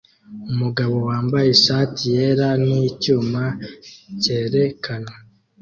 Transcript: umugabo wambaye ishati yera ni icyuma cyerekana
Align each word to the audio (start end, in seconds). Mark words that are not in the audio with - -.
umugabo 0.51 0.95
wambaye 1.09 1.47
ishati 1.55 2.03
yera 2.15 2.49
ni 2.63 2.77
icyuma 2.89 3.43
cyerekana 4.21 5.11